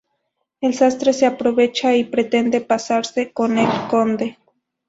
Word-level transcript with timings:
El 0.61 0.73
sastre 0.73 1.13
se 1.13 1.27
aprovecha 1.27 1.93
y 1.95 2.05
pretende 2.05 2.59
pasarse 2.59 3.31
por 3.35 3.51
el 3.55 3.67
conde. 3.87 4.39